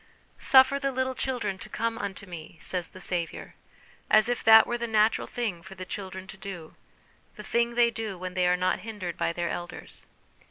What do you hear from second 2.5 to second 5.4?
Me," says the Saviour, as if that were the natural